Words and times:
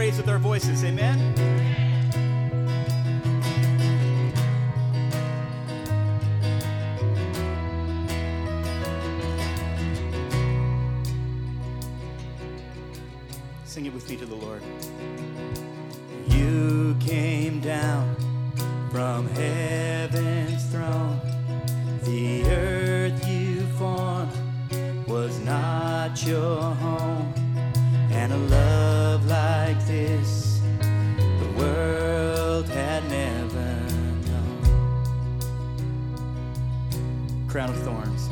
praise 0.00 0.16
with 0.16 0.30
our 0.30 0.38
voices. 0.38 0.82
Amen. 0.82 1.18
Sing 13.66 13.84
it 13.84 13.92
with 13.92 14.08
me 14.08 14.16
to 14.16 14.24
the 14.24 14.34
Lord. 14.34 14.62
You 16.28 16.96
came 16.98 17.60
down 17.60 18.16
from 18.90 19.28
heaven's 19.28 20.64
throne. 20.70 21.20
The 22.04 22.44
earth 22.46 23.28
you 23.28 23.66
formed 23.76 24.32
was 25.06 25.38
not 25.40 26.24
your 26.26 26.62
home. 26.62 26.89
Crown 37.50 37.68
of 37.68 37.82
thorns. 37.82 38.30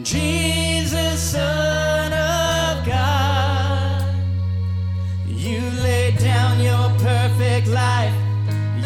Jesus, 0.00 1.20
Son 1.20 2.12
of 2.12 2.86
God. 2.86 4.14
You 5.26 5.60
laid 5.82 6.16
down 6.18 6.60
your 6.60 6.88
perfect 6.98 7.66
life. 7.68 8.14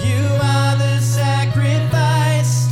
You 0.04 0.26
are 0.42 0.76
the 0.76 0.98
sacrifice. 0.98 2.68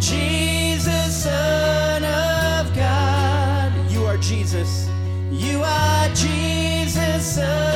Jesus, 0.00 1.24
Son 1.24 2.04
of 2.04 2.76
God. 2.76 3.72
You 3.90 4.04
are 4.04 4.18
Jesus. 4.18 4.86
You 5.30 5.62
are 5.64 6.08
Jesus, 6.08 7.36
Son 7.36 7.71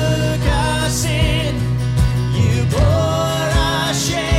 took 0.00 0.42
our 0.48 0.88
sin, 0.88 1.54
you 2.38 2.64
bore 2.72 2.80
our 2.80 3.94
shame, 3.94 4.29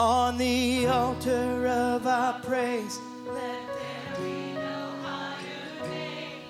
On 0.00 0.38
the 0.38 0.86
altar 0.86 1.66
of 1.66 2.06
our 2.06 2.40
praise, 2.40 2.98
let 3.26 3.34
there 3.34 4.16
be 4.16 4.54
no 4.54 4.92
higher 5.02 5.88
name. 5.90 6.40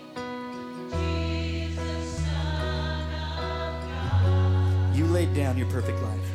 Jesus, 0.93 2.19
Son 2.19 3.11
of 3.12 3.72
God. 3.88 4.97
You 4.97 5.05
laid 5.06 5.34
down 5.34 5.59
your 5.59 5.66
perfect 5.66 6.00
life. 6.00 6.31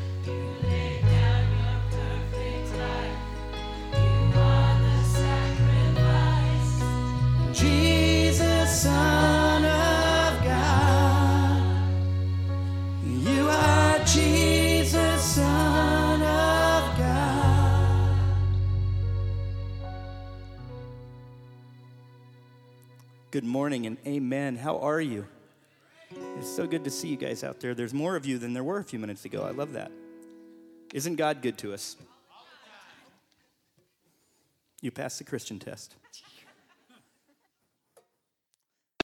Good 23.36 23.44
morning 23.44 23.86
and 23.86 23.98
amen. 24.08 24.56
How 24.56 24.78
are 24.78 25.02
you? 25.02 25.28
It's 26.38 26.48
so 26.48 26.66
good 26.66 26.86
to 26.86 26.90
see 26.90 27.10
you 27.10 27.18
guys 27.18 27.44
out 27.44 27.60
there. 27.60 27.76
There's 27.76 27.94
more 27.94 28.16
of 28.16 28.26
you 28.26 28.38
than 28.38 28.54
there 28.54 28.64
were 28.64 28.78
a 28.78 28.84
few 28.86 28.98
minutes 28.98 29.26
ago. 29.26 29.44
I 29.44 29.52
love 29.52 29.74
that. 29.74 29.92
Isn't 30.94 31.18
God 31.18 31.42
good 31.42 31.58
to 31.58 31.74
us? 31.74 31.98
You 34.80 34.90
passed 34.90 35.18
the 35.18 35.26
Christian 35.26 35.60
test. 35.60 35.96